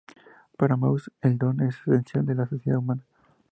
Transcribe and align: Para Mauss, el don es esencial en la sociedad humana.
Para 0.57 0.77
Mauss, 0.77 1.11
el 1.21 1.37
don 1.37 1.61
es 1.61 1.75
esencial 1.81 2.27
en 2.27 2.37
la 2.37 2.47
sociedad 2.47 2.79
humana. 2.79 3.03